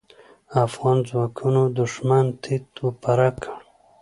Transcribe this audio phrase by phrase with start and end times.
[0.65, 3.61] افغان ځواکونو دوښمن تيت و پرک کړ.